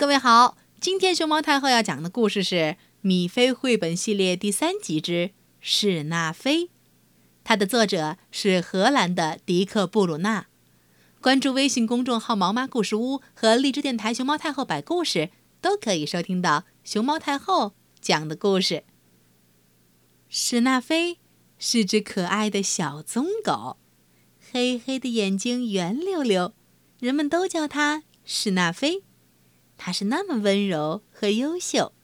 [0.00, 2.54] 各位好，今天熊猫太后要讲的故事是
[3.02, 5.12] 《米菲绘本系列》第三集之
[5.60, 6.64] 《史纳菲》，
[7.44, 10.46] 它的作者是荷兰的迪克·布鲁纳。
[11.20, 15.28] 关注微信公众号“毛妈故事屋”和荔枝电台“熊猫太后”摆故事，
[15.60, 18.84] 都可以收听到熊猫太后讲的故事。
[20.30, 21.18] 史纳菲
[21.58, 23.76] 是只可爱的小棕狗，
[24.50, 26.54] 黑黑的眼睛圆溜溜。
[26.98, 29.02] 人们都叫它史纳菲，
[29.82, 31.94] 他是那么温柔和优秀。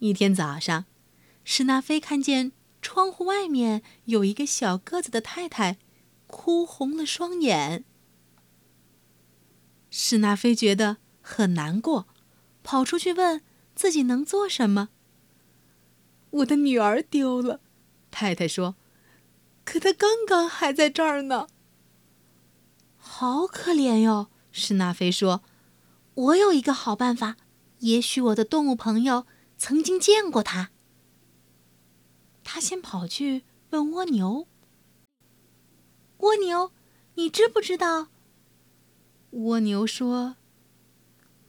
[0.00, 0.84] 一天早上，
[1.44, 2.50] 史纳菲看见
[2.82, 5.78] 窗户外面有一个小个子的太太，
[6.26, 7.84] 哭红了双眼。
[9.90, 12.08] 史纳菲觉得很难过，
[12.64, 13.40] 跑出去问
[13.76, 14.88] 自己能做什么。
[16.30, 17.60] 我的女儿丢了，
[18.10, 18.74] 太太说，
[19.64, 21.46] 可她刚刚还在这儿呢。
[22.96, 25.44] 好可怜哟，史纳菲说
[26.14, 27.36] ：“我有一个好办法，
[27.80, 29.26] 也许我的动物朋友
[29.58, 30.70] 曾经见过它。”
[32.44, 34.46] 他先跑去问蜗牛
[36.18, 36.72] ：“蜗牛，
[37.14, 38.08] 你知不知道？”
[39.30, 40.36] 蜗牛说：“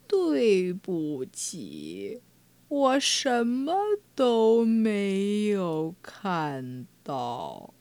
[0.07, 2.21] 对不起，
[2.67, 3.75] 我什么
[4.15, 7.73] 都没有看到。”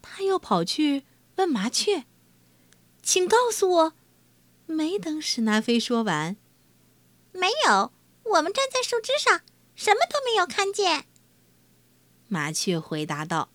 [0.00, 1.04] 他又跑去
[1.36, 2.04] 问麻雀。
[3.02, 3.92] 请告诉我，
[4.66, 6.36] 没等史纳菲说完，
[7.32, 7.92] 没有，
[8.24, 9.42] 我们站在树枝上，
[9.74, 11.06] 什么都没有看见。
[12.28, 13.50] 麻雀回答道。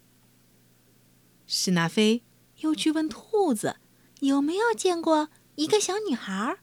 [1.47, 2.23] 史纳菲
[2.57, 3.77] 又去问兔子，
[4.19, 6.57] 有没有见过一个小女孩？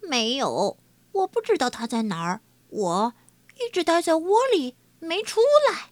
[0.00, 0.78] 没有，
[1.12, 2.40] 我不知道她在哪儿。
[2.68, 3.14] 我
[3.56, 5.90] 一直待在窝里，没出来。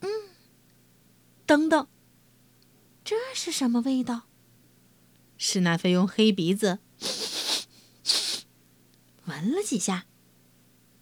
[0.00, 0.08] 嗯，
[1.44, 1.86] 等等。
[3.04, 4.22] 这是什么味道？
[5.46, 6.78] 施纳菲用黑鼻子
[9.26, 10.06] 闻了几下，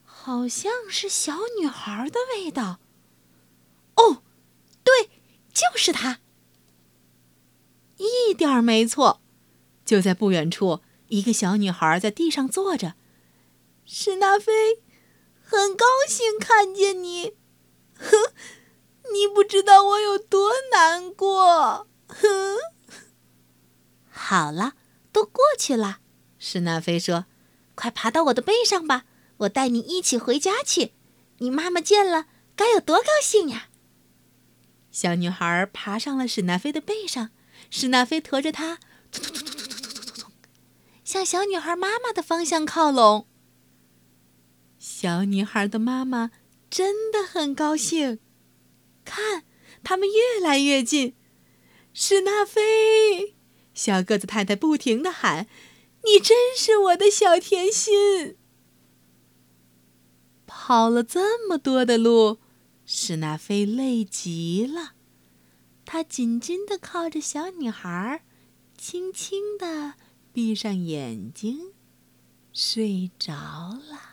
[0.02, 2.80] 好像是小女孩的味道。
[3.94, 4.20] 哦，
[4.82, 5.10] 对，
[5.54, 6.18] 就是她，
[7.98, 9.22] 一点儿没错。
[9.84, 12.94] 就在不远处，一个小女孩在地上坐着。
[13.84, 14.82] 施纳菲，
[15.40, 17.36] 很高兴看见你。
[17.94, 18.32] 哼，
[19.14, 21.86] 你不知道我有多难过。
[24.32, 24.72] 好了，
[25.12, 25.98] 都过去了。
[26.38, 27.26] 史纳菲说
[27.76, 29.04] ：“快爬到我的背上吧，
[29.40, 30.94] 我带你一起回家去。
[31.40, 33.68] 你妈妈见了该有多高兴呀！”
[34.90, 37.28] 小女孩爬上了史纳菲的背上，
[37.68, 38.78] 史纳菲驮着她，
[39.10, 40.32] 突突突突突突，
[41.04, 43.26] 向小女孩妈妈的方向靠拢。
[44.78, 46.30] 小女孩的妈妈
[46.70, 48.18] 真的很高兴，
[49.04, 49.44] 看，
[49.84, 51.14] 他们越来越近。
[51.92, 53.36] 史纳菲，
[53.74, 55.46] 小个子太太不停的喊
[56.04, 58.36] ：“你真是我的小甜心！”
[60.46, 62.38] 跑了这么多的路，
[62.84, 64.92] 史纳菲累极了，
[65.84, 68.22] 他紧紧的靠着小女孩，
[68.76, 69.94] 轻轻的
[70.32, 71.72] 闭上眼睛，
[72.52, 74.11] 睡着了。